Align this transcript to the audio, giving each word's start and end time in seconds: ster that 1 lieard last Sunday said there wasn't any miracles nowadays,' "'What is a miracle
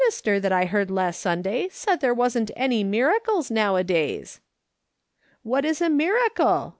ster 0.09 0.39
that 0.39 0.51
1 0.51 0.65
lieard 0.67 0.89
last 0.89 1.19
Sunday 1.21 1.69
said 1.69 1.97
there 2.01 2.11
wasn't 2.21 2.49
any 2.55 2.83
miracles 2.83 3.51
nowadays,' 3.51 4.39
"'What 5.43 5.63
is 5.63 5.79
a 5.79 5.91
miracle 5.91 6.69